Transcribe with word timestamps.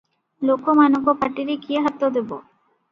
ଲୋକମାନଙ୍କ 0.49 1.15
ପାଟିରେ 1.21 1.61
କିଏ 1.67 1.87
ହାତଦେବ? 1.91 2.43